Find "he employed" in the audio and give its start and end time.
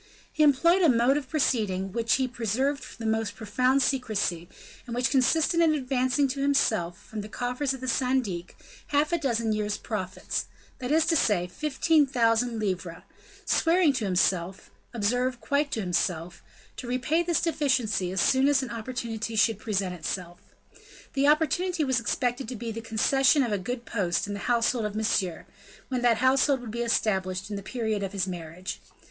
0.33-0.81